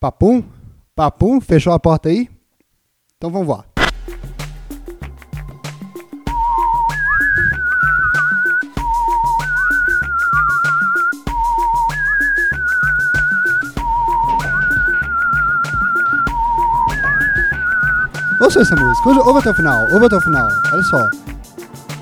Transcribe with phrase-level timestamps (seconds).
[0.00, 0.42] Papum?
[0.96, 1.42] Papum?
[1.42, 2.26] Fechou a porta aí?
[3.18, 3.66] Então vamos lá.
[18.40, 20.48] Ouça essa música, ouve até o final, ouve até o final.
[20.72, 21.10] Olha só.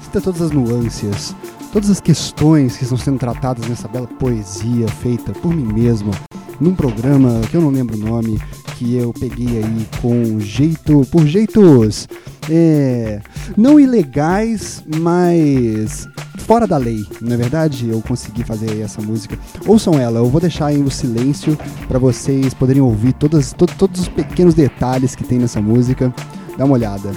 [0.04, 1.34] Cita todas as nuances,
[1.72, 6.12] todas as questões que estão sendo tratadas nessa bela poesia feita por mim mesmo,
[6.60, 8.40] num programa que eu não lembro o nome,
[8.76, 12.08] que eu peguei aí com jeito, por jeitos
[12.50, 13.20] é,
[13.56, 17.88] não ilegais, mas fora da lei, não é verdade?
[17.88, 19.38] Eu consegui fazer essa música.
[19.66, 24.00] Ouçam ela, eu vou deixar aí no silêncio para vocês poderem ouvir todas, to, todos
[24.02, 26.12] os pequenos detalhes que tem nessa música.
[26.56, 27.12] Dá uma olhada.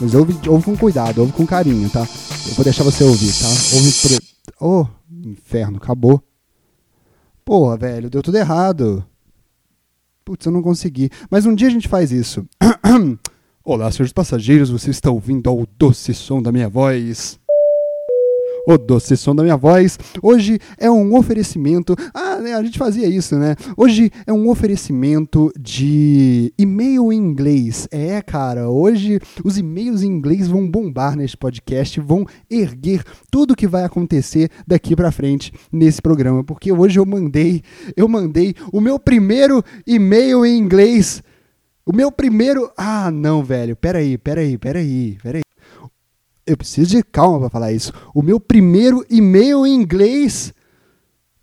[0.00, 2.06] Mas ouve, ouve com cuidado, ouve com carinho, tá?
[2.46, 3.48] Eu vou deixar você ouvir, tá?
[3.74, 4.22] Ouve por...
[4.60, 4.86] Oh,
[5.24, 6.22] inferno, acabou.
[7.46, 9.06] Porra, velho, deu tudo errado.
[10.24, 11.10] Putz, eu não consegui.
[11.30, 12.44] Mas um dia a gente faz isso.
[13.64, 17.38] Olá, senhores passageiros, você está ouvindo ao doce som da minha voz.
[18.68, 19.96] O doce som da minha voz.
[20.20, 21.94] Hoje é um oferecimento.
[22.12, 23.54] Ah, né, a gente fazia isso, né?
[23.76, 27.86] Hoje é um oferecimento de e-mail em inglês.
[27.92, 33.68] É, cara, hoje os e-mails em inglês vão bombar neste podcast, vão erguer tudo que
[33.68, 37.62] vai acontecer daqui para frente nesse programa, porque hoje eu mandei,
[37.96, 41.22] eu mandei o meu primeiro e-mail em inglês.
[41.86, 42.68] O meu primeiro.
[42.76, 43.76] Ah, não, velho.
[43.76, 45.45] Peraí, peraí, peraí, peraí
[46.46, 47.92] eu preciso de calma para falar isso.
[48.14, 50.54] O meu primeiro e-mail em inglês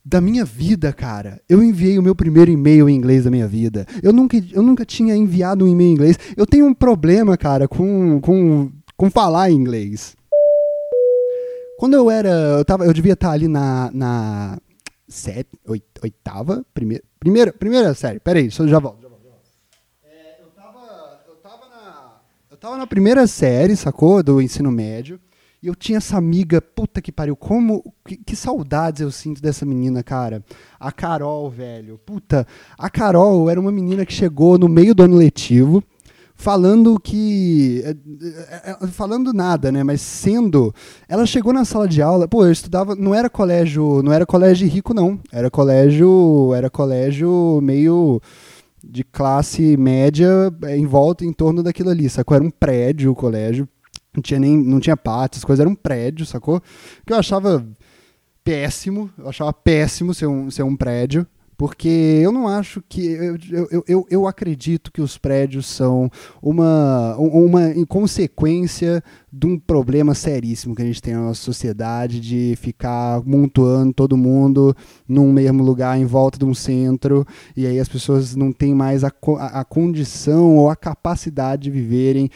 [0.04, 1.42] da minha vida, cara.
[1.48, 3.86] Eu enviei o meu primeiro e-mail em inglês da minha vida.
[4.02, 6.20] Eu nunca, eu nunca tinha enviado um e-mail em inglês.
[6.36, 10.16] Eu tenho um problema, cara, com, com, com falar inglês.
[11.78, 12.30] Quando eu era.
[12.30, 13.90] Eu, tava, eu devia estar ali na.
[13.94, 14.58] na
[15.08, 15.48] set,
[16.02, 16.66] oitava?
[16.74, 18.20] Primeira, primeira, primeira série.
[18.20, 19.03] Peraí, já volto.
[22.64, 24.24] Tava na primeira série, sacou?
[24.24, 25.20] Do ensino médio.
[25.62, 27.94] E eu tinha essa amiga, puta que pariu, como.
[28.08, 30.42] Que, que, saudades eu sinto dessa menina, cara.
[30.80, 32.00] A Carol, velho.
[32.06, 35.84] Puta, a Carol era uma menina que chegou no meio do ano letivo,
[36.36, 37.82] falando que.
[37.84, 39.84] É, é, é, falando nada, né?
[39.84, 40.74] Mas sendo.
[41.10, 42.30] Ela chegou na sala de aula.
[42.30, 42.96] Pô, eu estudava.
[42.96, 44.02] Não era colégio.
[44.02, 45.20] Não era colégio rico, não.
[45.34, 46.54] Era colégio.
[46.56, 48.22] Era colégio meio
[48.84, 50.30] de classe média
[50.64, 52.36] é, em volta, em torno daquilo ali, sacou?
[52.36, 53.68] Era um prédio o colégio,
[54.14, 56.62] não tinha nem, não tinha pátio, as coisas, era um prédio, sacou?
[57.06, 57.66] Que eu achava
[58.44, 61.26] péssimo, eu achava péssimo ser um, ser um prédio,
[61.58, 63.06] porque eu não acho que.
[63.06, 66.10] Eu, eu, eu, eu, acredito que os prédios são
[66.42, 72.56] uma, uma consequência de um problema seríssimo que a gente tem na nossa sociedade de
[72.58, 74.76] ficar montuando todo mundo
[75.08, 77.26] num mesmo lugar em volta de um centro
[77.56, 81.72] e aí as pessoas não têm mais a, a, a condição ou a capacidade de
[81.72, 82.30] viverem.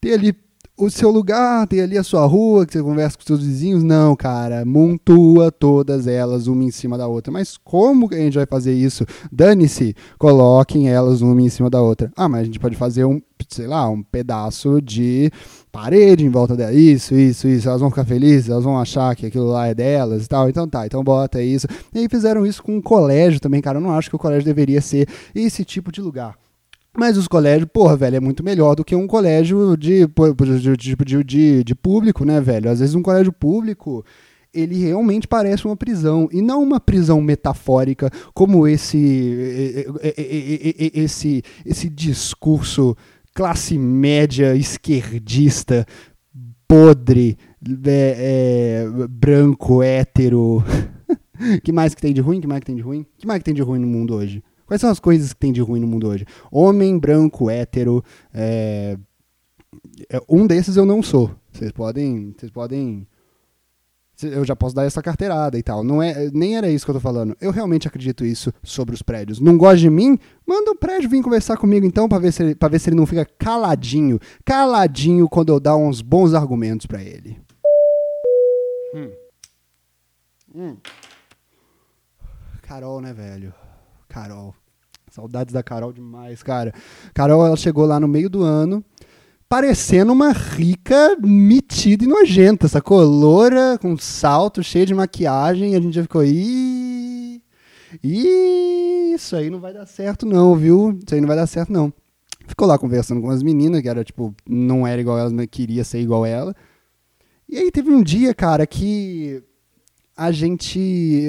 [0.00, 0.34] Ter ali
[0.80, 3.82] o seu lugar, tem ali a sua rua, que você conversa com seus vizinhos.
[3.82, 7.30] Não, cara, montua todas elas uma em cima da outra.
[7.30, 9.04] Mas como a gente vai fazer isso?
[9.30, 12.10] Dane-se, coloquem elas uma em cima da outra.
[12.16, 15.30] Ah, mas a gente pode fazer um, sei lá, um pedaço de
[15.70, 16.72] parede em volta dela.
[16.72, 17.68] Isso, isso, isso.
[17.68, 20.48] Elas vão ficar felizes, elas vão achar que aquilo lá é delas e tal.
[20.48, 21.66] Então tá, então bota isso.
[21.94, 23.78] E aí fizeram isso com o colégio também, cara.
[23.78, 26.36] Eu não acho que o colégio deveria ser esse tipo de lugar.
[26.96, 31.24] Mas os colégios, porra, velho, é muito melhor do que um colégio de, de, de,
[31.24, 32.70] de, de público, né, velho?
[32.70, 34.04] Às vezes um colégio público
[34.52, 38.98] ele realmente parece uma prisão e não uma prisão metafórica como esse
[40.92, 42.96] esse esse discurso
[43.32, 45.86] classe média esquerdista
[46.66, 47.38] podre
[47.86, 50.64] é, é, branco hétero
[51.62, 53.44] que mais que tem de ruim que mais que tem de ruim que mais que
[53.44, 55.86] tem de ruim no mundo hoje Quais são as coisas que tem de ruim no
[55.88, 56.24] mundo hoje?
[56.48, 58.04] Homem branco, hétero.
[58.32, 58.96] É...
[60.08, 61.34] é um desses eu não sou.
[61.50, 62.32] Vocês podem.
[62.38, 63.04] Vocês podem.
[64.22, 65.82] Eu já posso dar essa carteirada e tal.
[65.82, 67.36] Não é, nem era isso que eu tô falando.
[67.40, 69.40] Eu realmente acredito isso sobre os prédios.
[69.40, 70.16] Não gosta de mim?
[70.46, 72.96] Manda o um prédio vir conversar comigo então para ver se ele, ver se ele
[72.96, 77.42] não fica caladinho, caladinho quando eu dar uns bons argumentos para ele.
[78.94, 79.10] Hum.
[80.54, 80.76] Hum.
[82.62, 83.52] Carol, né, velho?
[84.08, 84.54] Carol.
[85.10, 86.72] Saudades da Carol demais, cara.
[87.12, 88.84] Carol, ela chegou lá no meio do ano,
[89.48, 93.02] parecendo uma rica metida e nojenta, sacou?
[93.02, 97.42] Loura, com salto, cheia de maquiagem, a gente já ficou, ih,
[98.02, 100.96] isso aí não vai dar certo não, viu?
[101.04, 101.92] Isso aí não vai dar certo não.
[102.46, 105.82] Ficou lá conversando com as meninas, que era tipo, não era igual ela, mas queria
[105.82, 106.54] ser igual ela.
[107.48, 109.42] E aí teve um dia, cara, que
[110.20, 110.78] a gente.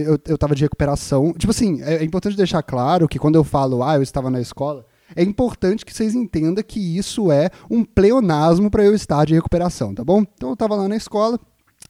[0.06, 1.32] Eu, eu tava de recuperação.
[1.32, 4.42] Tipo assim, é, é importante deixar claro que quando eu falo, ah, eu estava na
[4.42, 4.86] escola,
[5.16, 9.96] é importante que vocês entendam que isso é um pleonasmo para eu estar de recuperação,
[9.96, 10.26] tá bom?
[10.36, 11.40] Então eu tava lá na escola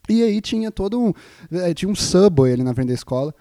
[0.08, 1.12] e aí tinha todo um.
[1.52, 3.34] É, tinha um subway ali na frente da escola.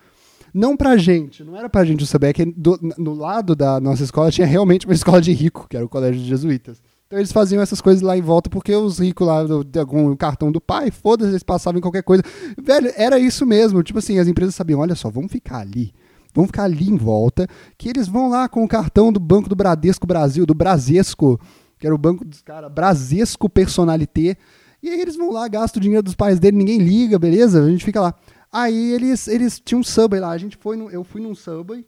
[0.55, 4.03] Não pra gente, não era pra gente subway, é que do, no lado da nossa
[4.03, 6.83] escola tinha realmente uma escola de rico, que era o colégio de jesuítas.
[7.11, 10.15] Então eles faziam essas coisas lá em volta porque os ricos lá, do, de algum
[10.15, 12.23] cartão do pai, foda-se, eles passavam em qualquer coisa.
[12.57, 13.83] Velho, era isso mesmo.
[13.83, 15.93] Tipo assim, as empresas sabiam, olha só, vamos ficar ali.
[16.33, 19.57] Vamos ficar ali em volta, que eles vão lá com o cartão do Banco do
[19.57, 21.41] Bradesco Brasil, do Brasesco,
[21.81, 24.37] que era o banco dos caras, Brasesco Personalité.
[24.81, 27.65] E aí eles vão lá, gastam o dinheiro dos pais dele, ninguém liga, beleza?
[27.65, 28.15] A gente fica lá.
[28.53, 31.85] Aí eles, eles tinham um subway lá, a gente foi no, eu fui num subway,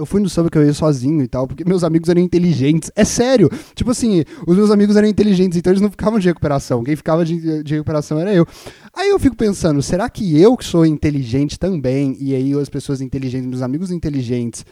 [0.00, 2.90] eu fui no samba que eu ia sozinho e tal, porque meus amigos eram inteligentes.
[2.96, 3.50] É sério.
[3.74, 6.82] Tipo assim, os meus amigos eram inteligentes, então eles não ficavam de recuperação.
[6.82, 8.46] Quem ficava de, de recuperação era eu.
[8.94, 13.02] Aí eu fico pensando, será que eu que sou inteligente também, e aí as pessoas
[13.02, 14.64] inteligentes, meus amigos inteligentes,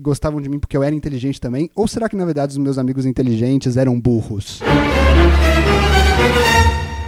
[0.00, 1.70] gostavam de mim porque eu era inteligente também?
[1.76, 4.60] Ou será que na verdade os meus amigos inteligentes eram burros?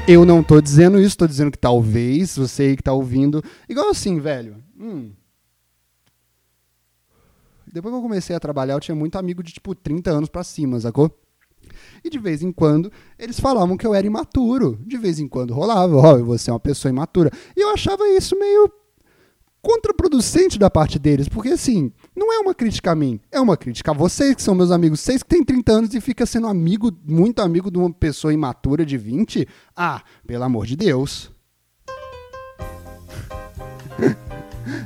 [0.07, 3.43] Eu não tô dizendo isso, tô dizendo que talvez você que tá ouvindo.
[3.67, 4.57] Igual assim, velho.
[4.79, 5.13] Hum
[7.75, 10.45] depois que eu comecei a trabalhar, eu tinha muito amigo de tipo 30 anos para
[10.45, 11.11] cima, sacou?
[12.05, 14.79] E de vez em quando eles falavam que eu era imaturo.
[14.87, 17.33] De vez em quando rolava, ó, oh, você é uma pessoa imatura.
[17.57, 18.71] E eu achava isso meio
[19.61, 23.91] contraproducente da parte deles, porque assim, não é uma crítica a mim, é uma crítica
[23.91, 26.93] a vocês que são meus amigos, vocês que têm 30 anos e fica sendo amigo,
[27.03, 29.49] muito amigo de uma pessoa imatura de 20.
[29.75, 31.34] Ah, pelo amor de Deus.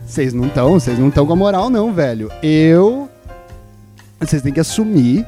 [0.06, 2.30] Vocês não estão, vocês não estão com a moral, não, velho.
[2.42, 3.08] Eu.
[4.20, 5.26] Vocês têm que assumir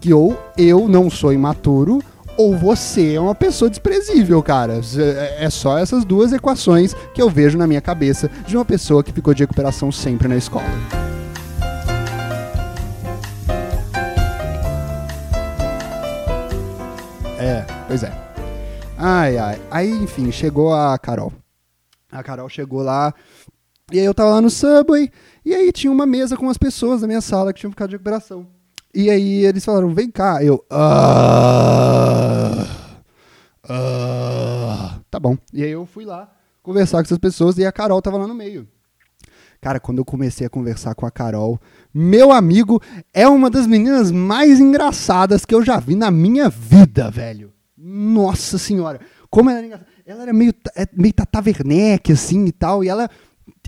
[0.00, 2.02] que ou eu não sou imaturo,
[2.36, 4.80] ou você é uma pessoa desprezível, cara.
[5.38, 9.12] É só essas duas equações que eu vejo na minha cabeça de uma pessoa que
[9.12, 10.66] ficou de recuperação sempre na escola.
[17.38, 18.12] É, pois é.
[18.98, 19.60] Ai, ai.
[19.70, 21.32] Aí, enfim, chegou a Carol.
[22.10, 23.12] A Carol chegou lá
[23.92, 25.12] e aí eu tava lá no Subway,
[25.44, 27.94] e aí tinha uma mesa com as pessoas da minha sala que tinham ficado de
[27.94, 28.48] recuperação.
[28.92, 30.42] E aí eles falaram, vem cá.
[30.42, 32.66] Eu, ah,
[33.68, 35.38] ah, tá bom.
[35.52, 36.32] E aí eu fui lá
[36.64, 38.66] conversar com essas pessoas e a Carol tava lá no meio.
[39.60, 41.60] Cara, quando eu comecei a conversar com a Carol,
[41.94, 42.82] meu amigo,
[43.14, 47.52] é uma das meninas mais engraçadas que eu já vi na minha vida, velho.
[47.78, 49.00] Nossa senhora.
[49.30, 49.90] Como ela era engraçada.
[50.06, 53.10] Ela era meio, é, meio Tata Werneck, assim, e tal, e ela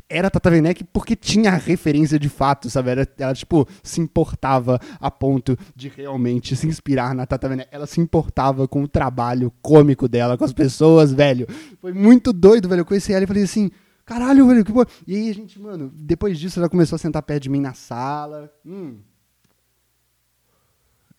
[0.08, 2.90] era Tata Werneck porque tinha referência de fato, sabe?
[2.90, 7.68] Ela, ela, tipo, se importava a ponto de realmente se inspirar na Tata Werneck.
[7.70, 11.46] Ela se importava com o trabalho cômico dela, com as pessoas, velho.
[11.80, 12.80] Foi muito doido, velho.
[12.80, 13.70] Eu conheci ela e falei assim,
[14.06, 14.86] caralho, velho, que porra.
[15.06, 17.74] E aí a gente, mano, depois disso ela começou a sentar perto de mim na
[17.74, 18.50] sala.
[18.64, 18.98] Hum.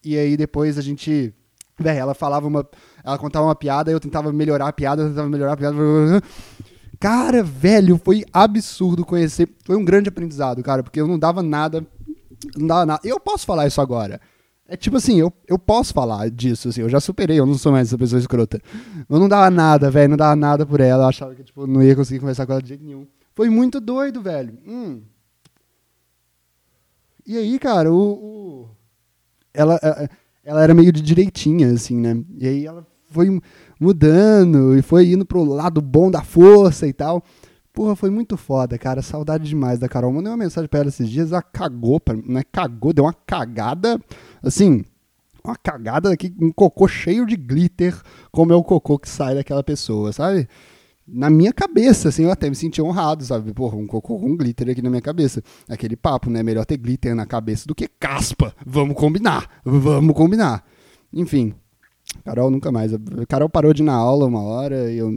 [0.04, 1.34] E aí depois a gente...
[1.78, 2.68] Velho, ela falava uma...
[3.04, 5.78] Ela contava uma piada, eu tentava melhorar a piada, eu tentava melhorar a piada...
[7.00, 9.50] Cara, velho, foi absurdo conhecer.
[9.64, 11.86] Foi um grande aprendizado, cara, porque eu não dava nada.
[12.58, 13.02] Não dava nada.
[13.04, 14.20] Eu posso falar isso agora.
[14.68, 17.72] É tipo assim, eu, eu posso falar disso, assim, eu já superei, eu não sou
[17.72, 18.62] mais essa pessoa escrota.
[19.10, 21.82] Eu não dava nada, velho, não dava nada por ela, eu achava que, tipo, não
[21.82, 23.08] ia conseguir conversar com ela de jeito nenhum.
[23.34, 24.60] Foi muito doido, velho.
[24.68, 25.02] Hum.
[27.26, 28.70] E aí, cara, o, o...
[29.52, 29.80] Ela,
[30.44, 32.24] ela era meio de direitinha, assim, né?
[32.38, 33.42] E aí ela foi
[33.80, 37.24] mudando e foi indo pro lado bom da força e tal.
[37.72, 39.02] Porra, foi muito foda, cara.
[39.02, 40.12] Saudade demais da Carol.
[40.12, 43.14] Mandei uma mensagem pra ela esses dias, ela cagou, pra, não é cagou, deu uma
[43.14, 44.00] cagada,
[44.44, 44.84] assim,
[45.44, 47.96] uma cagada aqui, um cocô cheio de glitter,
[48.32, 50.48] como é o cocô que sai daquela pessoa, sabe?
[51.08, 53.52] Na minha cabeça, assim, eu até me senti honrado, sabe?
[53.54, 55.42] Porra, um cocô com glitter aqui na minha cabeça.
[55.68, 56.44] Aquele papo, né?
[56.44, 58.54] Melhor ter glitter na cabeça do que caspa.
[58.66, 60.64] Vamos combinar, vamos combinar.
[61.12, 61.56] Enfim,
[62.24, 62.92] Carol nunca mais.
[63.28, 65.12] Carol parou de ir na aula uma hora eu,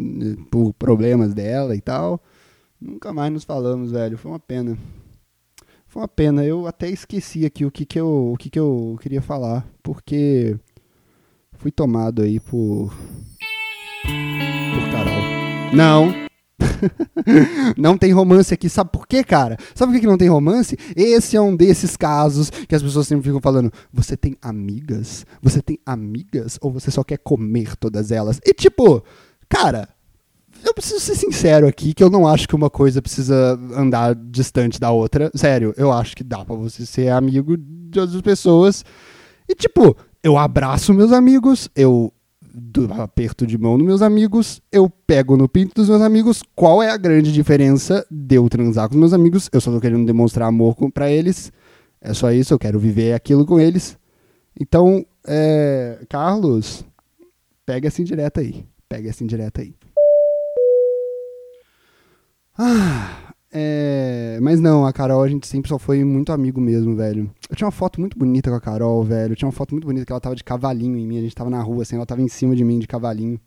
[0.50, 2.20] por problemas dela e tal.
[2.80, 4.18] Nunca mais nos falamos, velho.
[4.18, 4.76] Foi uma pena.
[5.86, 6.44] Foi uma pena.
[6.44, 10.56] Eu até esqueci aqui o que, que, eu, o que, que eu queria falar, porque
[11.58, 12.92] fui tomado aí por.
[14.02, 15.74] por Carol.
[15.74, 16.12] Não,
[17.76, 18.68] não tem romance aqui.
[18.68, 19.56] Sabe por quê, cara?
[19.74, 20.76] Sabe por que não tem romance?
[20.96, 25.26] Esse é um desses casos que as pessoas sempre ficam falando: você tem amigas?
[25.42, 26.58] Você tem amigas?
[26.60, 28.40] Ou você só quer comer todas elas?
[28.44, 29.02] E tipo,
[29.48, 29.88] cara.
[30.64, 34.78] Eu preciso ser sincero aqui que eu não acho que uma coisa precisa andar distante
[34.78, 35.28] da outra.
[35.34, 38.84] Sério, eu acho que dá para você ser amigo de outras pessoas.
[39.48, 42.12] E tipo, eu abraço meus amigos, eu
[42.54, 46.42] do aperto de mão dos meus amigos, eu pego no pinto dos meus amigos.
[46.54, 49.48] Qual é a grande diferença de eu transar com os meus amigos?
[49.52, 51.52] Eu só tô querendo demonstrar amor para eles.
[52.00, 53.96] É só isso, eu quero viver aquilo com eles.
[54.58, 56.84] Então, é, Carlos,
[57.64, 58.66] pega essa indireta aí.
[58.88, 59.74] Pega essa indireta aí.
[62.58, 67.30] Ah, é, mas não, a Carol a gente sempre só foi muito amigo mesmo, velho.
[67.50, 69.32] Eu tinha uma foto muito bonita com a Carol, velho.
[69.32, 71.18] Eu tinha uma foto muito bonita que ela tava de cavalinho em mim.
[71.18, 73.38] A gente tava na rua, assim, ela tava em cima de mim de cavalinho.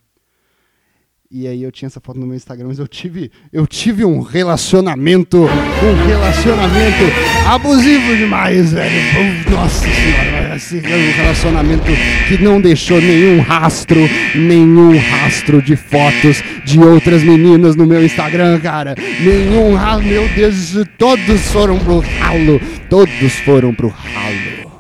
[1.32, 4.22] E aí eu tinha essa foto no meu Instagram, mas eu tive, eu tive um
[4.22, 7.04] relacionamento, um relacionamento
[7.50, 9.50] abusivo demais, velho.
[9.50, 11.86] Nossa senhora, esse um relacionamento
[12.28, 14.00] que não deixou nenhum rastro,
[14.36, 18.96] nenhum rastro de fotos de outras meninas no meu Instagram, cara.
[19.20, 22.60] Nenhum rastro, meu Deus, todos foram pro ralo,
[22.90, 24.72] todos foram pro ralo.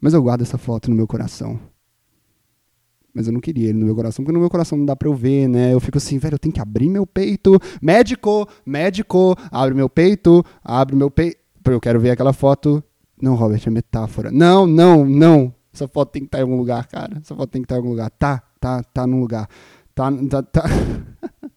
[0.00, 1.60] Mas eu guardo essa foto no meu coração
[3.12, 5.08] mas eu não queria ele no meu coração, porque no meu coração não dá pra
[5.08, 5.74] eu ver, né?
[5.74, 7.58] Eu fico assim, velho, eu tenho que abrir meu peito.
[7.82, 11.36] Médico, médico, abre meu peito, abre meu peito.
[11.66, 12.82] Eu quero ver aquela foto.
[13.20, 14.30] Não, Robert, é metáfora.
[14.30, 15.54] Não, não, não.
[15.72, 17.18] Essa foto tem que estar em algum lugar, cara.
[17.18, 18.10] Essa foto tem que estar em algum lugar.
[18.10, 19.48] Tá, tá, tá num lugar.
[19.94, 20.64] Tá, tá, tá.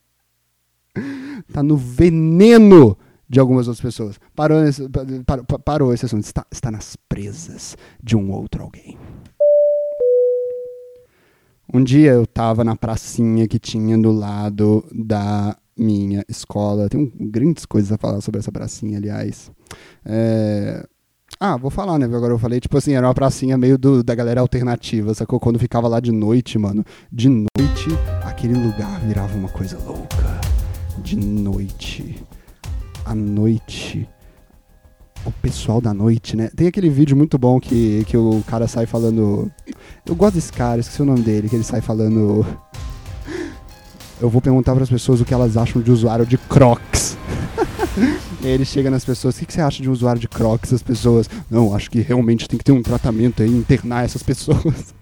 [1.52, 4.20] tá no veneno de algumas outras pessoas.
[4.36, 4.88] Parou, nesse,
[5.26, 6.24] parou, parou esse assunto.
[6.24, 8.98] Está, está nas presas de um outro alguém.
[11.74, 16.88] Um dia eu tava na pracinha que tinha do lado da minha escola.
[16.88, 19.52] Tem grandes coisas a falar sobre essa pracinha, aliás.
[20.06, 20.86] É...
[21.40, 22.06] Ah, vou falar, né?
[22.06, 25.40] Agora eu falei, tipo assim, era uma pracinha meio do, da galera alternativa, sacou?
[25.40, 26.86] Quando ficava lá de noite, mano.
[27.12, 27.90] De noite,
[28.24, 30.42] aquele lugar virava uma coisa louca.
[31.00, 32.24] De noite.
[33.06, 34.08] À noite
[35.26, 36.50] o pessoal da noite, né?
[36.56, 39.52] Tem aquele vídeo muito bom que, que o cara sai falando.
[40.06, 42.46] Eu gosto desse cara, esqueci o nome dele, que ele sai falando.
[44.22, 47.18] Eu vou perguntar para as pessoas o que elas acham de usuário de Crocs.
[48.44, 50.28] e aí ele chega nas pessoas, o que, que você acha de um usuário de
[50.28, 50.74] Crocs?
[50.74, 54.94] As pessoas, não, acho que realmente tem que ter um tratamento aí, internar essas pessoas.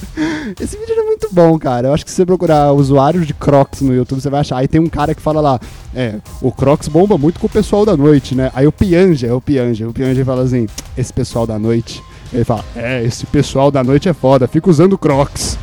[0.60, 1.88] Esse vídeo é muito bom, cara.
[1.88, 4.58] Eu acho que se você procurar usuários de Crocs no YouTube, você vai achar.
[4.58, 5.58] Aí tem um cara que fala lá,
[5.94, 8.50] é, o Crocs bomba muito com o pessoal da noite, né?
[8.54, 10.66] Aí o Pianja, é o Pianja, o Pianja fala assim,
[10.96, 12.02] esse pessoal da noite.
[12.30, 15.58] Ele fala, é, esse pessoal da noite é foda, fica usando Crocs.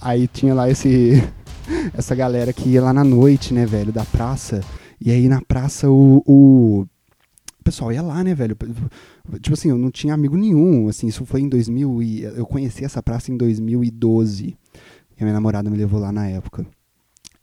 [0.00, 1.22] Aí tinha lá esse
[1.94, 4.60] essa galera que ia lá na noite, né, velho, da praça.
[5.00, 6.86] E aí na praça o, o
[7.62, 8.56] pessoal ia lá, né, velho?
[9.40, 12.84] Tipo assim, eu não tinha amigo nenhum, assim, isso foi em 2000 e eu conheci
[12.84, 14.56] essa praça em 2012.
[15.18, 16.66] E a minha namorada me levou lá na época.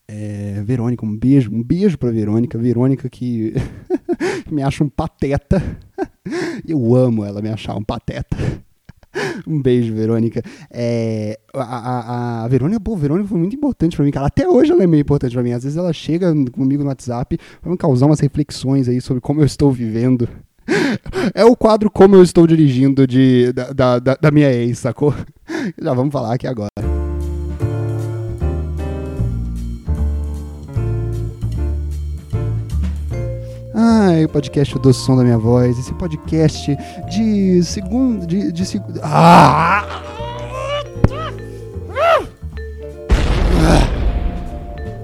[0.08, 2.58] É, Verônica, um beijo, um beijo pra Verônica.
[2.58, 3.53] Verônica que
[4.51, 5.62] me acha um pateta.
[6.67, 8.38] Eu amo ela me achar um pateta.
[9.48, 10.41] Um beijo, Verônica.
[10.72, 14.27] É, a, a, a Verônica, pô, Verônica foi muito importante para mim, cara.
[14.27, 15.51] Até hoje ela é meio importante para mim.
[15.51, 19.41] Às vezes ela chega comigo no WhatsApp pra me causar umas reflexões aí sobre como
[19.41, 20.27] eu estou vivendo.
[21.34, 25.13] É o quadro Como Eu Estou Dirigindo de, da, da, da minha ex, sacou?
[25.79, 26.69] Já vamos falar aqui agora.
[33.88, 35.77] Ai, o podcast do som da minha voz.
[35.77, 36.75] Esse podcast
[37.08, 38.25] de segundo.
[38.25, 39.00] De, de segundo.
[39.04, 39.86] Ah!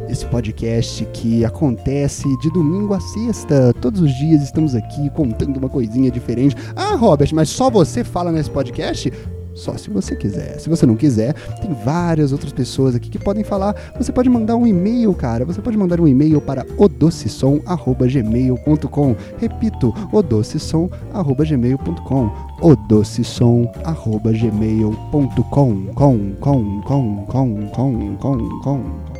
[0.10, 3.72] Esse podcast que acontece de domingo a sexta.
[3.80, 6.56] Todos os dias estamos aqui contando uma coisinha diferente.
[6.76, 9.14] Ah, Robert, mas só você fala nesse podcast?
[9.62, 10.60] Só se você quiser.
[10.60, 13.76] Se você não quiser, tem várias outras pessoas aqui que podem falar.
[13.96, 15.46] Você pode mandar um e-mail, cara.
[15.46, 19.16] Você pode mandar um e-mail para odocesom@gmail.com.
[19.38, 22.32] Repito, odocesom@gmail.com.
[22.60, 25.42] odocesom@gmail.com.
[25.52, 26.82] Com com com
[27.28, 29.11] com com com com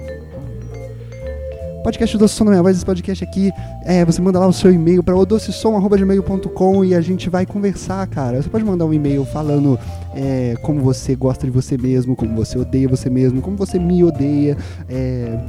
[1.82, 3.52] podcast do Som da Minha Voz, esse podcast aqui,
[3.84, 8.42] é, você manda lá o seu e-mail para odocesom.gmail.com e a gente vai conversar, cara.
[8.42, 9.80] Você pode mandar um e-mail falando
[10.16, 14.04] é, como você gosta de você mesmo, como você odeia você mesmo, como você me
[14.04, 14.56] odeia,
[14.88, 15.40] é,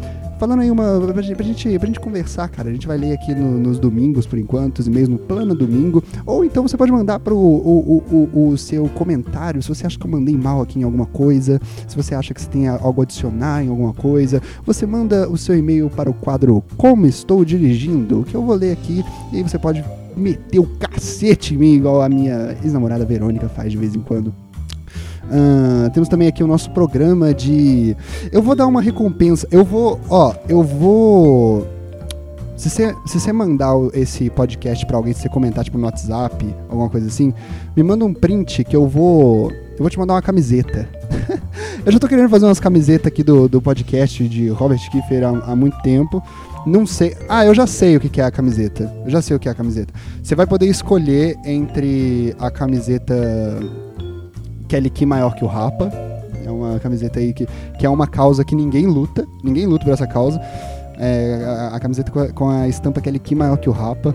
[0.43, 1.01] falando aí uma.
[1.01, 2.69] Pra gente, pra gente, pra gente conversar, cara.
[2.69, 6.03] A gente vai ler aqui no, nos domingos, por enquanto, os e-mails no plano domingo.
[6.27, 10.05] Ou então você pode mandar pro o, o, o, seu comentário, se você acha que
[10.05, 13.05] eu mandei mal aqui em alguma coisa, se você acha que você tem algo a
[13.05, 18.25] adicionar em alguma coisa, você manda o seu e-mail para o quadro Como Estou Dirigindo,
[18.25, 19.85] que eu vou ler aqui, e aí você pode
[20.17, 24.33] meter o cacete em mim, igual a minha ex-namorada Verônica faz de vez em quando.
[25.25, 27.97] Uh, temos também aqui o nosso programa de.
[28.31, 29.47] Eu vou dar uma recompensa.
[29.51, 29.99] Eu vou.
[30.11, 31.67] Ó, eu vou.
[32.57, 36.45] Se você se você mandar esse podcast pra alguém, se você comentar, tipo, no WhatsApp,
[36.69, 37.33] alguma coisa assim,
[37.75, 39.51] me manda um print que eu vou.
[39.73, 40.89] Eu vou te mandar uma camiseta.
[41.85, 45.53] eu já tô querendo fazer umas camisetas aqui do, do podcast de Robert Kiefer há,
[45.53, 46.23] há muito tempo.
[46.67, 47.17] Não sei.
[47.29, 48.93] Ah, eu já sei o que é a camiseta.
[49.05, 49.93] Eu já sei o que é a camiseta.
[50.23, 53.15] Você vai poder escolher entre a camiseta
[54.69, 55.91] Kelly Key maior que o Rapa.
[56.45, 57.47] É uma camiseta aí que,
[57.79, 59.27] que é uma causa que ninguém luta.
[59.43, 60.41] Ninguém luta por essa causa.
[60.99, 64.15] É, a, a camiseta com a, com a estampa Kelly Key maior que o Rapa.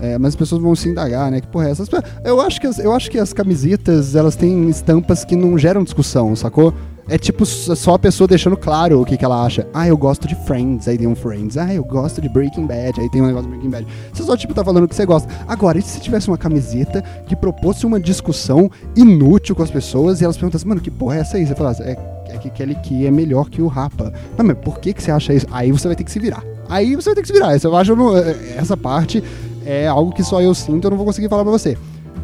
[0.00, 1.40] É, mas as pessoas vão se indagar, né?
[1.40, 1.84] Que porra é essa?
[2.24, 5.82] Eu acho, que as, eu acho que as camisetas, elas têm estampas que não geram
[5.82, 6.72] discussão, sacou?
[7.10, 9.66] É tipo só a pessoa deixando claro o que, que ela acha.
[9.72, 11.56] Ah, eu gosto de Friends, aí tem um Friends.
[11.56, 13.86] Ah, eu gosto de Breaking Bad, aí tem um negócio de Breaking Bad.
[14.12, 15.26] Você só, tipo, tá falando o que você gosta.
[15.48, 20.24] Agora, e se tivesse uma camiseta que propôs uma discussão inútil com as pessoas e
[20.24, 21.46] elas perguntassem, mano, que porra é essa aí?
[21.46, 21.96] Você falasse, é,
[22.28, 24.12] é que Kelly Key é melhor que o Rapa.
[24.36, 25.46] Não, mas por que, que você acha isso?
[25.50, 26.44] Aí você vai ter que se virar.
[26.68, 27.56] Aí você vai ter que se virar.
[27.64, 29.24] Eu acho, não- essa parte
[29.68, 31.76] é algo que só eu sinto, eu não vou conseguir falar pra você.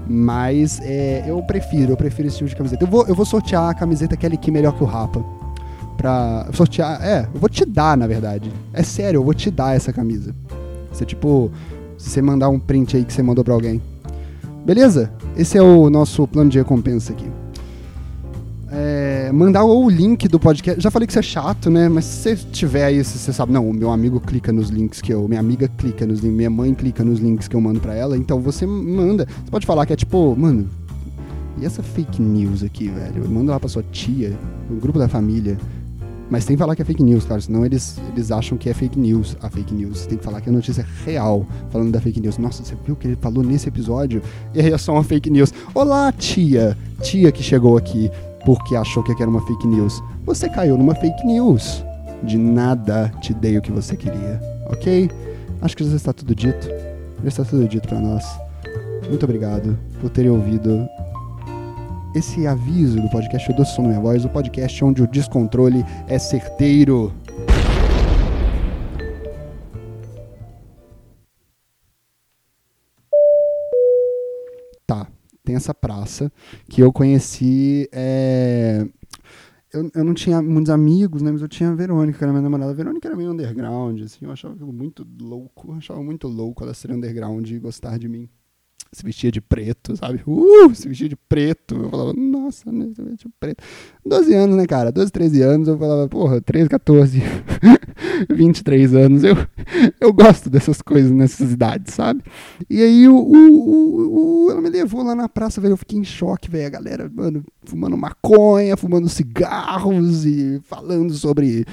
[0.09, 2.83] Mas é, eu prefiro, eu prefiro esse tipo de camiseta.
[2.83, 5.23] Eu vou, eu vou sortear a camiseta Kelly Key melhor que o Rapa.
[5.95, 7.01] Pra sortear.
[7.03, 8.51] É, eu vou te dar, na verdade.
[8.73, 10.35] É sério, eu vou te dar essa camisa.
[10.91, 11.51] Você, tipo,
[11.99, 13.81] se você mandar um print aí que você mandou pra alguém.
[14.65, 15.13] Beleza?
[15.37, 17.31] Esse é o nosso plano de recompensa aqui.
[19.33, 20.81] Mandar o link do podcast.
[20.81, 21.88] Já falei que isso é chato, né?
[21.88, 25.26] Mas se você tiver aí, você sabe, não, meu amigo clica nos links que eu.
[25.28, 28.16] Minha amiga clica nos links, minha mãe clica nos links que eu mando pra ela,
[28.16, 29.26] então você manda.
[29.26, 30.69] Você pode falar que é tipo, mano,
[31.59, 33.28] e essa fake news aqui, velho?
[33.28, 34.37] Manda lá pra sua tia,
[34.69, 35.57] no grupo da família.
[36.31, 38.75] Mas tem que falar que é fake news, claro, senão eles, eles acham que é
[38.75, 40.00] fake news a fake news.
[40.00, 42.38] Você tem que falar que é notícia real, falando da fake news.
[42.38, 44.23] Nossa, você viu o que ele falou nesse episódio?
[44.54, 45.52] E aí é só uma fake news.
[45.75, 46.76] Olá, tia!
[47.02, 48.11] Tia que chegou aqui
[48.45, 50.03] porque achou que era uma fake news.
[50.25, 51.85] Você caiu numa fake news.
[52.23, 55.11] De nada te dei o que você queria, ok?
[55.61, 56.69] Acho que já está tudo dito.
[57.23, 58.25] Já está tudo dito pra nós.
[59.09, 60.89] Muito obrigado por terem ouvido
[62.15, 66.19] esse aviso do podcast do Som da Minha Voz, o podcast onde o descontrole é
[66.19, 67.13] certeiro.
[75.45, 76.33] Tem essa praça
[76.69, 77.89] que eu conheci.
[77.93, 78.87] é,
[79.73, 81.33] Eu, eu não tinha muitos amigos, né?
[81.33, 82.71] Mas eu tinha a Verônica, que era minha namorada.
[82.71, 84.25] A Verônica era meio underground, assim.
[84.25, 85.73] Eu achava muito louco.
[85.73, 88.28] Eu achava muito louco ela ser underground e gostar de mim
[88.95, 90.23] se vestia de preto, sabe?
[90.26, 91.75] Uh, se vestia de preto.
[91.75, 93.63] Eu falava, nossa, né, se vestia de preto.
[94.07, 94.91] 12 anos, né, cara?
[94.93, 97.23] 12, 13 anos, eu falava, porra, 13, 14,
[98.30, 99.25] 23 anos.
[99.25, 99.37] Eu,
[100.00, 102.23] eu gosto dessas coisas nessas idades, sabe?
[102.69, 105.73] E aí o, o, o- ela me levou lá na praça, velho.
[105.73, 106.67] Eu fiquei em choque, velho.
[106.67, 111.65] A galera, mano, fumando maconha, fumando cigarros e falando sobre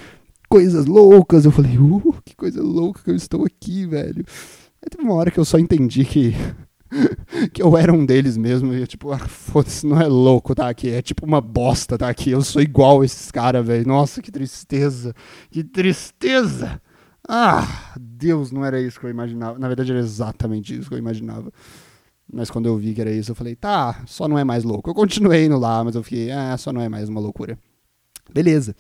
[0.50, 1.46] coisas loucas.
[1.46, 4.24] Eu falei, uh, que coisa louca que eu estou aqui, velho.
[4.84, 6.34] Aí teve uma hora que eu só entendi que
[7.54, 8.74] que eu era um deles mesmo.
[8.74, 10.90] E eu, tipo, ah, foda-se, não é louco tá aqui.
[10.90, 12.32] É tipo uma bosta tá aqui.
[12.32, 13.88] Eu sou igual a esses caras, velho.
[13.88, 15.16] Nossa, que tristeza.
[15.50, 16.82] Que tristeza.
[17.28, 19.58] Ah, Deus, não era isso que eu imaginava.
[19.58, 21.52] Na verdade, era exatamente isso que eu imaginava.
[22.32, 24.90] Mas quando eu vi que era isso, eu falei, tá, só não é mais louco.
[24.90, 27.58] Eu continuei indo lá, mas eu fiquei, ah, só não é mais uma loucura.
[28.34, 28.76] Beleza.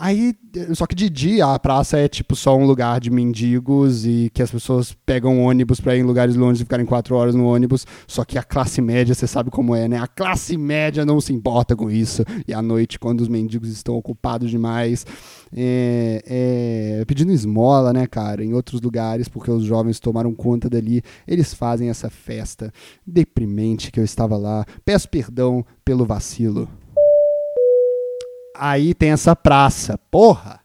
[0.00, 0.32] Aí,
[0.74, 4.40] só que de dia a praça é tipo só um lugar de mendigos e que
[4.40, 7.84] as pessoas pegam ônibus pra ir em lugares longe e ficarem quatro horas no ônibus.
[8.06, 9.98] Só que a classe média, você sabe como é, né?
[9.98, 12.24] A classe média não se importa com isso.
[12.46, 15.04] E à noite, quando os mendigos estão ocupados demais,
[15.52, 16.22] é,
[17.00, 21.52] é, pedindo esmola, né, cara, em outros lugares, porque os jovens tomaram conta dali, eles
[21.52, 22.72] fazem essa festa
[23.04, 24.64] deprimente que eu estava lá.
[24.84, 26.68] Peço perdão pelo vacilo.
[28.58, 29.98] Aí tem essa praça.
[30.10, 30.60] Porra!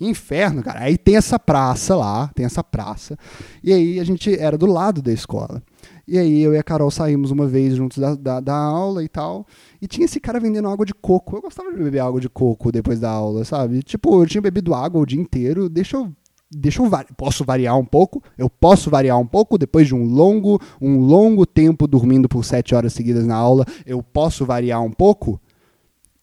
[0.00, 0.80] Inferno, cara.
[0.80, 3.16] Aí tem essa praça lá, tem essa praça.
[3.62, 5.62] E aí a gente era do lado da escola.
[6.06, 9.08] E aí eu e a Carol saímos uma vez juntos da, da, da aula e
[9.08, 9.46] tal.
[9.80, 11.36] E tinha esse cara vendendo água de coco.
[11.36, 13.82] Eu gostava de beber água de coco depois da aula, sabe?
[13.82, 15.68] Tipo, eu tinha bebido água o dia inteiro.
[15.68, 16.12] Deixa eu.
[16.56, 17.08] Deixa eu vari...
[17.16, 18.22] posso variar um pouco?
[18.36, 22.74] Eu posso variar um pouco depois de um longo, um longo tempo dormindo por sete
[22.74, 23.64] horas seguidas na aula.
[23.86, 25.40] Eu posso variar um pouco?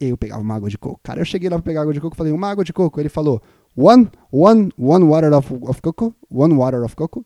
[0.04, 1.00] Eu pegava uma água de coco.
[1.04, 3.00] Cara, eu cheguei lá pra pegar água de coco, falei, uma água de coco.
[3.00, 3.40] Ele falou,
[3.76, 7.24] one, one, one water of, of coco, one water of coco.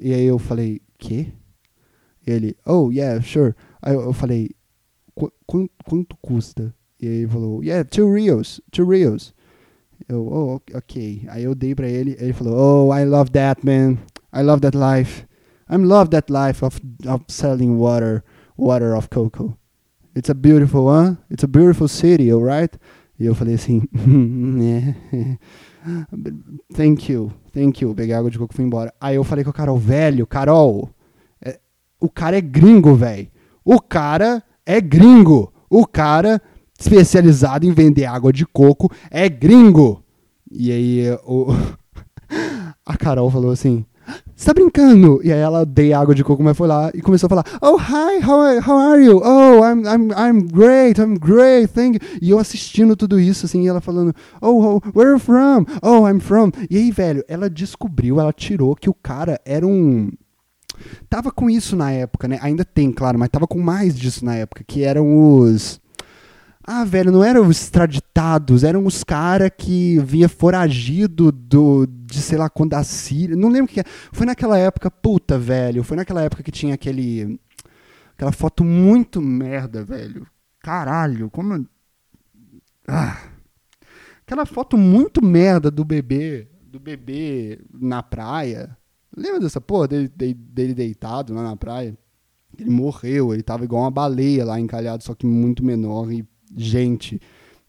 [0.00, 1.28] E aí eu falei, quê?
[2.26, 3.54] E ele, oh, yeah, sure.
[3.82, 4.50] Aí eu, falei,
[5.14, 5.30] "Qu-
[5.84, 6.74] quanto, custa?
[6.98, 9.34] E ele falou, yeah, two rios, two rios.
[10.08, 11.24] Eu, oh, ok.
[11.28, 13.98] Aí eu dei pra ele, ele falou, oh, I love that, man.
[14.32, 15.26] I love that life.
[15.70, 18.24] I love that life of, of selling water,
[18.56, 19.56] water of cocoa.
[20.16, 21.16] It's a beautiful, huh?
[21.30, 22.78] It's a beautiful city, alright?
[23.18, 23.82] E eu falei assim,
[24.62, 25.38] é.
[26.72, 27.94] Thank you, thank you.
[27.94, 28.92] Peguei água de coco e fui embora.
[29.00, 30.88] Aí eu falei com a Carol, velho, Carol,
[31.44, 31.58] é,
[32.00, 33.28] o cara é gringo, velho.
[33.64, 35.52] O cara é gringo.
[35.68, 36.40] O cara
[36.78, 40.02] especializado em vender água de coco é gringo.
[40.50, 41.48] E aí o,
[42.86, 43.84] a Carol falou assim:
[44.36, 45.20] você tá brincando?
[45.22, 47.76] E aí ela dei água de coco, mas foi lá e começou a falar: Oh,
[47.76, 49.18] hi, how are, how are you?
[49.18, 52.18] Oh, I'm, I'm, I'm great, I'm great, thank you.
[52.20, 55.66] E eu assistindo tudo isso, assim, e ela falando: Oh, oh, where are you from?
[55.82, 56.50] Oh, I'm from.
[56.68, 60.10] E aí, velho, ela descobriu, ela tirou que o cara era um.
[61.08, 62.38] Tava com isso na época, né?
[62.42, 65.80] Ainda tem, claro, mas tava com mais disso na época, que eram os
[66.66, 72.38] ah, velho, não eram os extraditados, eram os caras que vinha foragido do, de sei
[72.38, 73.36] lá quando da Síria.
[73.36, 73.84] Não lembro o que é.
[73.84, 75.84] Foi naquela época, puta, velho.
[75.84, 77.38] Foi naquela época que tinha aquele.
[78.14, 80.26] Aquela foto muito merda, velho.
[80.58, 81.66] Caralho, como.
[82.88, 83.18] Ah.
[84.26, 86.48] Aquela foto muito merda do bebê.
[86.62, 88.74] Do bebê na praia.
[89.14, 91.94] Lembra dessa porra dele, dele deitado lá na praia?
[92.58, 97.20] Ele morreu, ele tava igual uma baleia lá encalhado, só que muito menor e gente,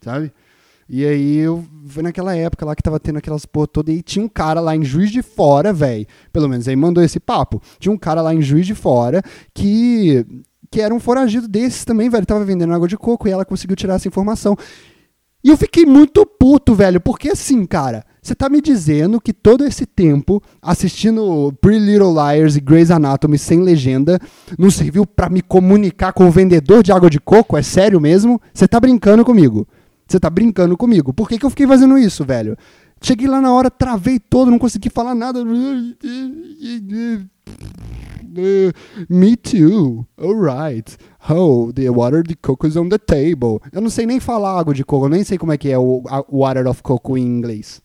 [0.02, 0.32] sabe?
[0.88, 4.24] E aí eu foi naquela época lá que tava tendo aquelas porra toda e tinha
[4.24, 6.06] um cara lá em Juiz de Fora, velho.
[6.32, 7.62] Pelo menos aí mandou esse papo.
[7.80, 9.22] Tinha um cara lá em Juiz de Fora
[9.54, 10.26] que
[10.72, 12.26] que era um foragido desses também, velho.
[12.26, 14.56] Tava vendendo água de coco e ela conseguiu tirar essa informação.
[15.44, 19.64] E eu fiquei muito puto, velho, porque assim, cara, você tá me dizendo que todo
[19.64, 24.20] esse tempo assistindo Pretty Little Liars e Grey's Anatomy sem legenda
[24.58, 27.56] não serviu para me comunicar com o vendedor de água de coco?
[27.56, 28.42] É sério mesmo?
[28.52, 29.68] Você tá brincando comigo?
[30.08, 31.14] Você tá brincando comigo?
[31.14, 32.58] Por que, que eu fiquei fazendo isso, velho?
[33.00, 35.46] Cheguei lá na hora, travei todo, não consegui falar nada.
[39.08, 40.08] Me too.
[40.18, 40.98] Alright.
[41.30, 43.62] Oh, the water de coco is on the table.
[43.72, 45.78] Eu não sei nem falar água de coco, eu nem sei como é que é
[45.78, 47.85] o water of coco em inglês.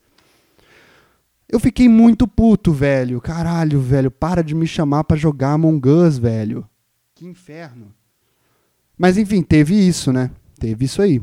[1.50, 3.20] Eu fiquei muito puto, velho.
[3.20, 6.68] Caralho, velho, para de me chamar para jogar Among Us, velho.
[7.14, 7.92] Que inferno.
[8.96, 10.30] Mas enfim, teve isso, né?
[10.60, 11.20] Teve isso aí.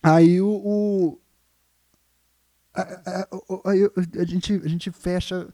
[0.00, 0.48] Aí o.
[0.48, 1.18] o
[2.72, 5.48] a, a, a, a, gente, a gente fecha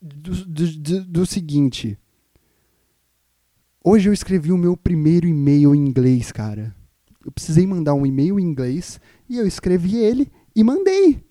[0.00, 1.98] do, do, do seguinte.
[3.82, 6.76] Hoje eu escrevi o meu primeiro e-mail em inglês, cara.
[7.24, 11.27] Eu precisei mandar um e-mail em inglês e eu escrevi ele e mandei.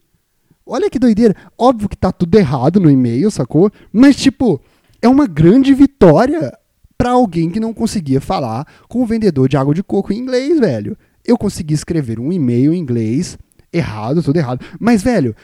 [0.67, 1.35] Olha que doideira.
[1.57, 3.71] Óbvio que tá tudo errado no e-mail, sacou?
[3.91, 4.61] Mas, tipo,
[5.01, 6.51] é uma grande vitória
[6.97, 10.59] para alguém que não conseguia falar com o vendedor de água de coco em inglês,
[10.59, 10.97] velho.
[11.25, 13.37] Eu consegui escrever um e-mail em inglês,
[13.71, 14.65] errado, tudo errado.
[14.79, 15.35] Mas, velho,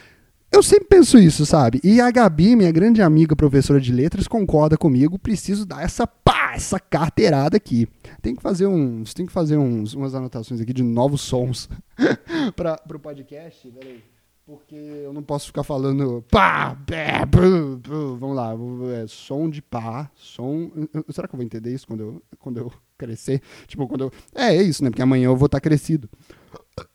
[0.54, 1.80] eu sempre penso isso, sabe?
[1.82, 5.18] E a Gabi, minha grande amiga professora de letras, concorda comigo.
[5.18, 7.88] Preciso dar essa pá, essa carteirada aqui.
[8.22, 11.68] Tem que fazer uns, tem que fazer uns, umas anotações aqui de novos sons
[12.54, 13.68] para o podcast.
[13.68, 14.13] Peraí.
[14.46, 18.16] Porque eu não posso ficar falando pá, pé, bru, bru.
[18.18, 18.52] vamos lá,
[18.92, 20.70] é, som de pá, som.
[21.08, 23.40] Será que eu vou entender isso quando eu, quando eu crescer?
[23.66, 24.12] Tipo, quando eu.
[24.34, 24.90] É, é isso, né?
[24.90, 26.10] Porque amanhã eu vou estar crescido.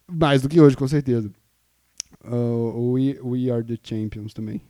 [0.07, 1.31] Mais do que hoje, com certeza.
[2.23, 4.61] Uh, we, we Are the Champions também.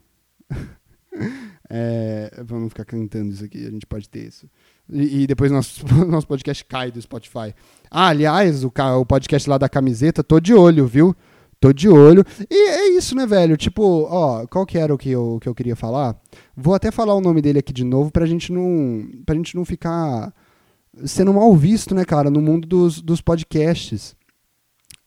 [1.69, 4.49] é, vamos ficar cantando isso aqui, a gente pode ter isso.
[4.89, 7.53] E, e depois nosso, nosso podcast cai do Spotify.
[7.91, 11.13] Ah, aliás, o, o podcast lá da camiseta, tô de olho, viu?
[11.59, 12.23] Tô de olho.
[12.49, 13.57] E é isso, né, velho?
[13.57, 16.19] Tipo, ó, qual que era o que eu, que eu queria falar?
[16.55, 19.65] Vou até falar o nome dele aqui de novo pra gente não, pra gente não
[19.65, 20.33] ficar
[21.05, 24.15] sendo mal visto, né, cara, no mundo dos, dos podcasts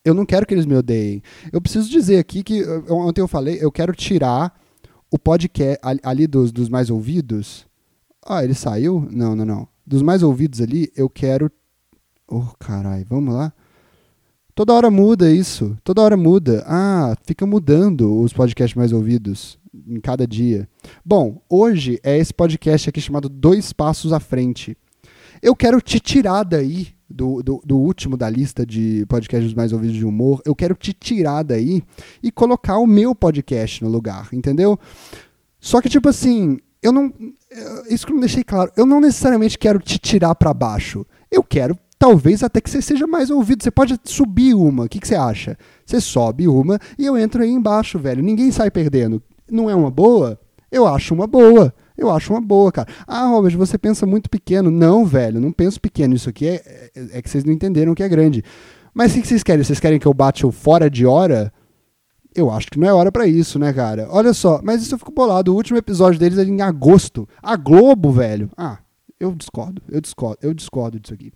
[0.05, 1.23] eu não quero que eles me odeiem.
[1.53, 4.59] Eu preciso dizer aqui que ontem eu falei, eu quero tirar
[5.11, 7.67] o podcast ali dos, dos mais ouvidos.
[8.25, 9.07] Ah, ele saiu?
[9.11, 9.69] Não, não, não.
[9.87, 11.51] Dos mais ouvidos ali, eu quero.
[12.27, 13.53] Oh, caralho, vamos lá.
[14.63, 15.77] Toda hora muda isso.
[15.83, 16.63] Toda hora muda.
[16.69, 20.69] Ah, fica mudando os podcasts mais ouvidos em cada dia.
[21.05, 24.79] Bom, hoje é esse podcast aqui chamado Dois Passos à Frente.
[25.43, 29.97] Eu quero te tirar daí do, do, do, último da lista de podcasts mais ouvidos
[29.97, 31.83] de humor, eu quero te tirar daí
[32.23, 34.79] e colocar o meu podcast no lugar, entendeu?
[35.59, 37.13] Só que, tipo assim, eu não.
[37.91, 38.71] Isso que eu não deixei claro.
[38.77, 41.05] Eu não necessariamente quero te tirar para baixo.
[41.33, 43.63] Eu quero, talvez, até que você seja mais ouvido.
[43.63, 44.87] Você pode subir uma.
[44.87, 45.57] O que, que você acha?
[45.87, 48.21] Você sobe uma e eu entro aí embaixo, velho.
[48.21, 49.23] Ninguém sai perdendo.
[49.49, 50.37] Não é uma boa?
[50.71, 51.73] Eu acho uma boa.
[51.97, 52.89] Eu acho uma boa, cara.
[53.07, 54.69] Ah, Robert, você pensa muito pequeno.
[54.69, 56.17] Não, velho, não penso pequeno.
[56.17, 58.43] Isso aqui é, é, é que vocês não entenderam que é grande.
[58.93, 59.63] Mas o que vocês querem?
[59.63, 61.53] Vocês querem que eu bate o fora de hora?
[62.35, 64.09] Eu acho que não é hora para isso, né, cara?
[64.11, 65.53] Olha só, mas isso eu fico bolado.
[65.53, 67.29] O último episódio deles é em agosto.
[67.41, 68.51] A Globo, velho.
[68.57, 68.79] Ah,
[69.21, 71.33] eu discordo, eu discordo, eu discordo disso aqui.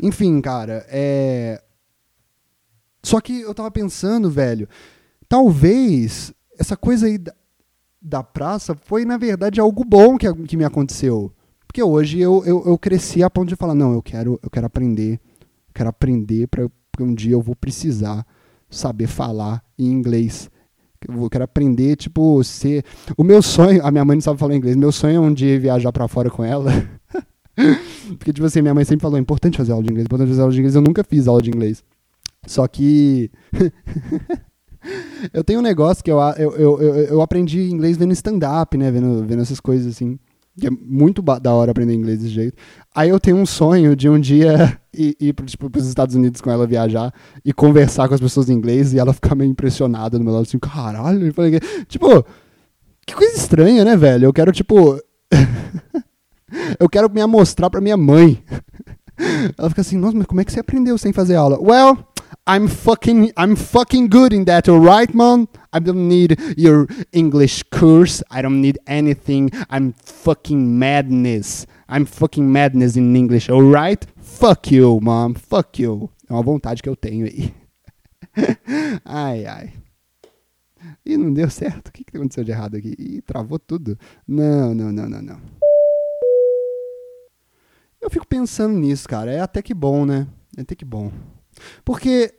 [0.00, 1.62] Enfim, cara, é.
[3.02, 4.68] Só que eu tava pensando, velho,
[5.28, 7.32] talvez essa coisa aí da,
[8.00, 11.32] da praça foi, na verdade, algo bom que, que me aconteceu.
[11.66, 14.66] Porque hoje eu, eu, eu cresci a ponto de falar, não, eu quero, eu quero
[14.66, 15.14] aprender,
[15.68, 16.68] eu quero aprender para
[17.00, 18.26] um dia eu vou precisar
[18.68, 20.50] saber falar em inglês.
[21.06, 22.84] Eu quero aprender, tipo, ser.
[23.16, 23.84] O meu sonho.
[23.86, 24.74] A minha mãe não sabe falar inglês.
[24.74, 26.72] Meu sonho é um dia viajar para fora com ela.
[28.16, 30.28] Porque, tipo assim, minha mãe sempre falou: é importante fazer aula de inglês, é importante
[30.28, 30.74] fazer aula de inglês.
[30.74, 31.82] Eu nunca fiz aula de inglês.
[32.46, 33.30] Só que.
[35.32, 38.90] eu tenho um negócio que eu, eu, eu, eu, aprendi inglês vendo stand-up, né?
[38.90, 40.18] Vendo, vendo essas coisas assim.
[40.58, 42.56] Que é muito da hora aprender inglês desse jeito.
[42.92, 46.40] Aí eu tenho um sonho de um dia ir, ir tipo, para os Estados Unidos
[46.40, 50.18] com ela viajar e conversar com as pessoas em inglês e ela ficar meio impressionada
[50.18, 51.32] no meu lado, assim, caralho.
[51.86, 52.24] Tipo,
[53.06, 54.26] que coisa estranha, né, velho?
[54.26, 55.00] Eu quero, tipo.
[56.78, 58.42] eu quero me amostrar pra minha mãe.
[59.58, 61.58] ela fica assim, nossa, mas como é que você aprendeu sem fazer aula?
[61.60, 61.98] Well,
[62.46, 65.48] I'm fucking I'm fucking good in that, alright, man?
[65.72, 68.22] I don't need your English course.
[68.30, 69.50] I don't need anything.
[69.70, 71.66] I'm fucking madness.
[71.88, 74.06] I'm fucking madness in English, alright?
[74.20, 75.34] Fuck you, mom.
[75.34, 76.10] Fuck you.
[76.28, 77.52] É uma vontade que eu tenho aí.
[79.04, 79.72] ai, ai.
[81.04, 81.88] E não deu certo.
[81.88, 82.94] O que, que aconteceu de errado aqui?
[82.98, 83.98] Ih, travou tudo.
[84.26, 85.40] Não, não, não, não, não.
[88.00, 89.32] Eu fico pensando nisso, cara.
[89.32, 90.26] É até que bom, né?
[90.56, 91.10] É até que bom.
[91.84, 92.32] Porque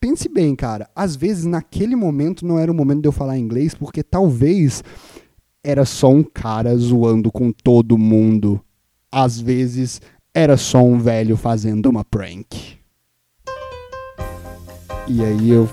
[0.00, 3.74] pense bem, cara, às vezes naquele momento não era o momento de eu falar inglês,
[3.74, 4.82] porque talvez
[5.64, 8.60] era só um cara zoando com todo mundo.
[9.10, 10.00] Às vezes
[10.34, 12.78] era só um velho fazendo uma prank.
[15.06, 15.68] E aí eu.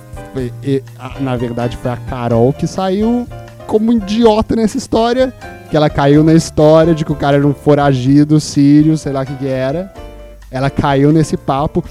[1.21, 3.27] Na verdade foi a Carol que saiu
[3.67, 5.33] como idiota nessa história.
[5.69, 9.23] Que ela caiu na história de que o cara era um foragido sírio, sei lá
[9.23, 9.93] o que, que era.
[10.51, 11.84] Ela caiu nesse papo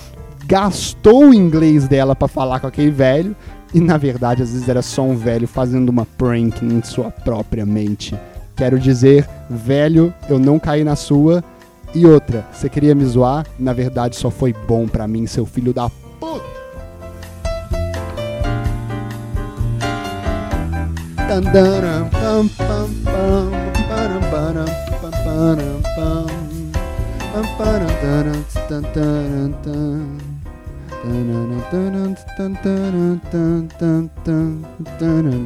[0.46, 3.34] gastou o inglês dela para falar com aquele velho
[3.72, 7.64] e na verdade às vezes era só um velho fazendo uma prank em sua própria
[7.64, 8.14] mente.
[8.56, 11.42] Quero dizer, velho, eu não caí na sua.
[11.92, 13.46] E outra, você queria me zoar?
[13.58, 15.88] Na verdade só foi bom para mim, seu filho da
[16.20, 16.53] puta.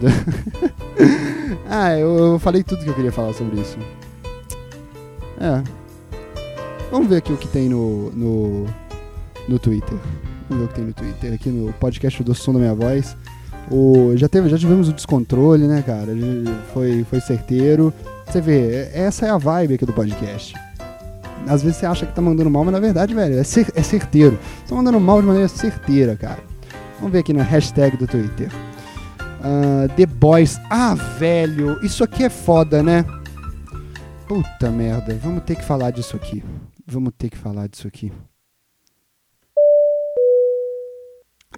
[1.70, 3.78] ah, eu, eu, falei tudo que eu queria falar sobre isso.
[5.40, 5.62] É.
[6.90, 8.66] Vamos ver aqui o que tem no, no,
[9.48, 9.98] no Twitter.
[10.50, 11.32] Vamos ver o que tem no Twitter.
[11.32, 13.16] Aqui no podcast do Som da Minha Voz.
[13.70, 16.12] O, já, teve, já tivemos o descontrole, né, cara?
[16.72, 17.92] Foi, foi certeiro.
[18.26, 20.54] Você vê, essa é a vibe aqui do podcast
[21.48, 23.82] às vezes você acha que tá mandando mal, mas na verdade, velho, é, cer é
[23.82, 24.38] certeiro.
[24.60, 26.38] Você tá mandando mal de maneira certeira, cara.
[26.96, 28.50] Vamos ver aqui na hashtag do Twitter.
[29.40, 30.58] Uh, The Boys.
[30.68, 33.04] Ah, velho, isso aqui é foda, né?
[34.26, 36.44] Puta merda, vamos ter que falar disso aqui.
[36.86, 38.12] Vamos ter que falar disso aqui.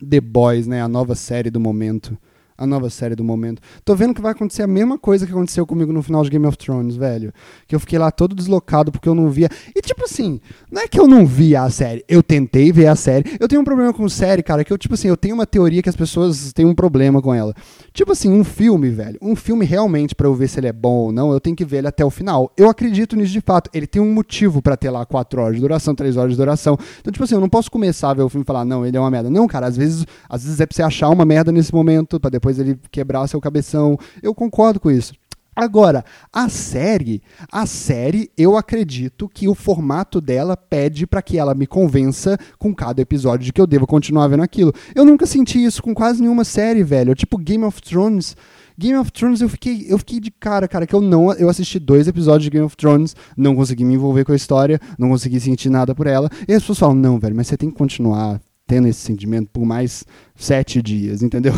[0.07, 0.83] The Boys, né?
[0.83, 2.17] A nova série do momento
[2.61, 3.63] a nova série do momento.
[3.85, 6.47] Tô vendo que vai acontecer a mesma coisa que aconteceu comigo no final de Game
[6.47, 7.33] of Thrones, velho.
[7.67, 9.49] Que eu fiquei lá todo deslocado porque eu não via.
[9.75, 10.39] E tipo assim,
[10.71, 13.39] não é que eu não via a série, eu tentei ver a série.
[13.41, 15.83] Eu tenho um problema com série, cara, que eu, tipo assim, eu tenho uma teoria
[15.83, 17.55] que as pessoas têm um problema com ela.
[17.95, 19.19] Tipo assim, um filme, velho.
[19.23, 21.65] Um filme realmente, para eu ver se ele é bom ou não, eu tenho que
[21.65, 22.53] ver ele até o final.
[22.57, 23.71] Eu acredito nisso de fato.
[23.73, 26.77] Ele tem um motivo para ter lá 4 horas de duração, 3 horas de duração.
[27.01, 28.97] Então, tipo assim, eu não posso começar a ver o filme e falar, não, ele
[28.97, 29.31] é uma merda.
[29.31, 32.31] Não, cara, às vezes, às vezes é pra você achar uma merda nesse momento, para
[32.31, 33.99] depois depois ele quebrar seu cabeção.
[34.23, 35.15] Eu concordo com isso.
[35.55, 41.55] Agora, a série, a série, eu acredito que o formato dela pede para que ela
[41.55, 44.73] me convença com cada episódio de que eu devo continuar vendo aquilo.
[44.95, 47.15] Eu nunca senti isso com quase nenhuma série, velho.
[47.15, 48.37] Tipo Game of Thrones.
[48.79, 51.79] Game of Thrones eu fiquei, eu fiquei de cara, cara, que eu não, eu assisti
[51.79, 55.39] dois episódios de Game of Thrones, não consegui me envolver com a história, não consegui
[55.39, 56.31] sentir nada por ela.
[56.49, 59.67] E as pessoas falam, não, velho, mas você tem que continuar tendo esse sentimento por
[59.67, 60.05] mais
[60.37, 61.53] sete dias, entendeu?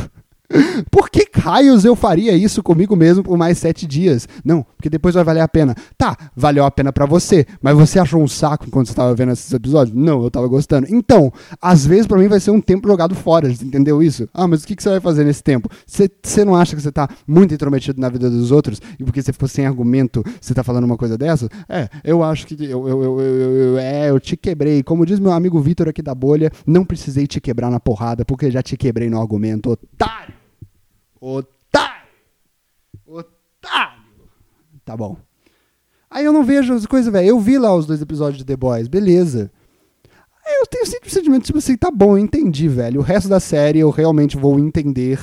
[0.90, 4.28] Por que raios eu faria isso comigo mesmo por mais sete dias?
[4.44, 5.74] Não, porque depois vai valer a pena.
[5.98, 9.33] Tá, valeu a pena para você, mas você achou um saco enquanto você estava vendo
[9.33, 9.96] esses episódios?
[9.96, 10.87] Não, eu tava gostando.
[10.90, 14.28] Então, às vezes para mim vai ser um tempo jogado fora, entendeu isso?
[14.33, 15.68] Ah, mas o que, que você vai fazer nesse tempo?
[15.87, 19.33] Você não acha que você tá muito intrometido na vida dos outros e porque você
[19.33, 21.48] ficou sem argumento, você tá falando uma coisa dessa?
[21.68, 24.83] É, eu acho que eu, eu, eu, eu é, eu te quebrei.
[24.83, 28.50] Como diz meu amigo Vitor aqui da bolha, não precisei te quebrar na porrada porque
[28.50, 30.41] já te quebrei no argumento, otário!
[31.24, 32.08] Otário!
[33.06, 34.02] Otário!
[34.85, 35.16] Tá bom.
[36.11, 37.28] Aí eu não vejo as coisas, velho.
[37.28, 39.48] Eu vi lá os dois episódios de The Boys, beleza.
[40.44, 42.98] Aí eu tenho sempre o sentimento, tipo assim, tá bom, eu entendi, velho.
[42.98, 45.20] O resto da série eu realmente vou entender.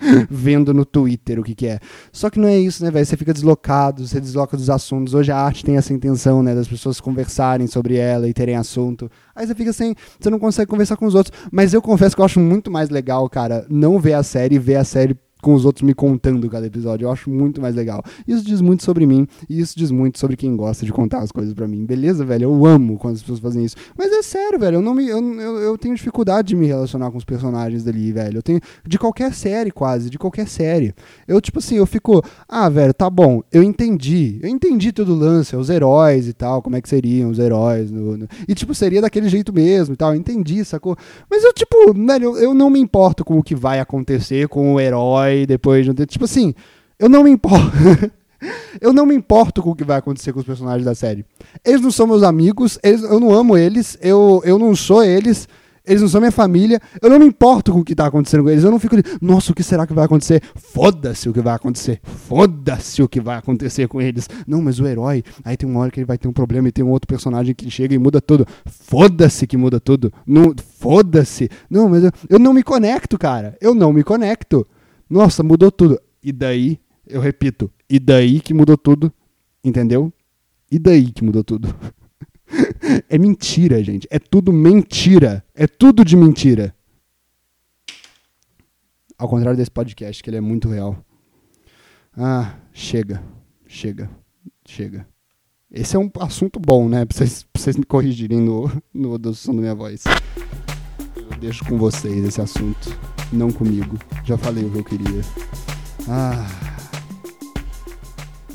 [0.30, 1.80] vendo no Twitter o que, que é.
[2.12, 3.04] Só que não é isso, né, velho?
[3.04, 5.14] Você fica deslocado, você desloca dos assuntos.
[5.14, 9.10] Hoje a arte tem essa intenção, né, das pessoas conversarem sobre ela e terem assunto.
[9.34, 9.94] Aí você fica sem.
[10.18, 11.36] Você não consegue conversar com os outros.
[11.50, 14.58] Mas eu confesso que eu acho muito mais legal, cara, não ver a série e
[14.58, 17.06] ver a série com os outros me contando cada episódio.
[17.06, 18.02] Eu acho muito mais legal.
[18.26, 21.30] Isso diz muito sobre mim e isso diz muito sobre quem gosta de contar as
[21.30, 21.84] coisas para mim.
[21.84, 22.44] Beleza, velho?
[22.44, 23.76] Eu amo quando as pessoas fazem isso.
[23.96, 24.76] Mas é sério, velho.
[24.76, 28.12] Eu não me eu, eu, eu, tenho dificuldade de me relacionar com os personagens dali,
[28.12, 28.38] velho.
[28.38, 30.94] Eu tenho de qualquer série quase, de qualquer série.
[31.28, 33.42] Eu tipo assim, eu fico, ah, velho, tá bom.
[33.52, 34.38] Eu entendi.
[34.42, 37.90] Eu entendi todo o lance, os heróis e tal, como é que seriam os heróis
[37.90, 38.28] no, no...
[38.48, 40.14] e tipo seria daquele jeito mesmo e tal.
[40.14, 40.96] Eu entendi, sacou?
[41.30, 44.74] Mas eu tipo, velho, eu, eu não me importo com o que vai acontecer com
[44.74, 46.10] o herói depois de um tempo.
[46.10, 46.54] Tipo assim,
[46.98, 47.72] eu não me importo.
[48.80, 51.24] eu não me importo com o que vai acontecer com os personagens da série.
[51.64, 55.48] Eles não são meus amigos, eles, eu não amo eles, eu, eu não sou eles,
[55.86, 58.50] eles não são minha família, eu não me importo com o que está acontecendo com
[58.50, 60.42] eles, eu não fico de, nossa, o que será que vai acontecer?
[60.54, 64.28] Foda-se o que vai acontecer, foda-se o que vai acontecer com eles.
[64.46, 66.72] Não, mas o herói, aí tem uma hora que ele vai ter um problema e
[66.72, 68.46] tem um outro personagem que chega e muda tudo.
[68.66, 70.12] Foda-se que muda tudo.
[70.26, 71.48] Não, foda-se.
[71.70, 73.56] Não, mas eu, eu não me conecto, cara.
[73.60, 74.66] Eu não me conecto.
[75.08, 76.00] Nossa, mudou tudo.
[76.22, 79.12] E daí, eu repito, e daí que mudou tudo,
[79.62, 80.12] entendeu?
[80.70, 81.74] E daí que mudou tudo.
[83.08, 84.08] é mentira, gente.
[84.10, 85.44] É tudo mentira.
[85.54, 86.74] É tudo de mentira.
[89.16, 90.98] Ao contrário desse podcast, que ele é muito real.
[92.16, 93.22] Ah, chega.
[93.66, 94.10] Chega.
[94.66, 95.06] Chega.
[95.70, 97.04] Esse é um assunto bom, né?
[97.04, 100.04] Pra vocês, pra vocês me corrigirem no, no do som da minha voz.
[101.16, 103.96] Eu deixo com vocês esse assunto não comigo.
[104.24, 105.22] Já falei o que eu queria.
[106.08, 106.46] Ah.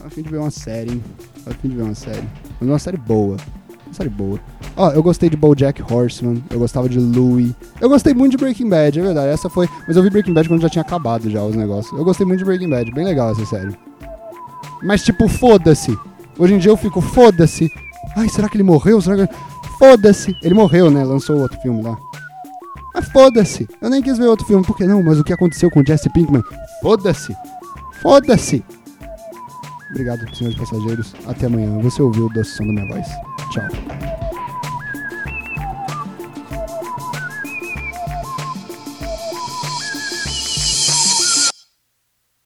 [0.06, 1.04] A fim de ver uma série, hein?
[1.46, 2.28] A fim de ver uma série.
[2.60, 3.38] Mas uma série boa.
[3.86, 4.40] Uma série boa.
[4.76, 7.56] Ó, eu gostei de BoJack Horseman, eu gostava de Louie.
[7.80, 9.28] Eu gostei muito de Breaking Bad, é verdade.
[9.28, 11.98] Essa foi, mas eu vi Breaking Bad quando já tinha acabado já os negócios.
[11.98, 13.78] Eu gostei muito de Breaking Bad, bem legal essa série.
[14.82, 15.98] Mas tipo, foda-se.
[16.40, 17.70] Hoje em dia eu fico, foda-se.
[18.16, 19.02] Ai, será que ele morreu?
[19.02, 19.34] Será que
[19.82, 20.38] Foda-se.
[20.44, 21.04] Ele morreu, né?
[21.04, 21.98] Lançou outro filme lá.
[22.94, 23.68] Mas foda-se.
[23.82, 24.66] Eu nem quis ver outro filme.
[24.66, 25.02] Por que não?
[25.04, 26.44] Mas o que aconteceu com Jesse Pinkman?
[26.82, 27.36] Foda-se.
[28.02, 28.64] Foda-se.
[29.92, 31.14] Obrigado, senhores passageiros.
[31.26, 31.80] Até amanhã.
[31.80, 33.08] Você ouviu o doce som da minha voz.
[33.52, 34.31] Tchau.